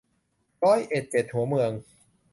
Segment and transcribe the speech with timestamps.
[0.63, 1.71] ร้อยเอ็ดเจ็ดหัวเมือง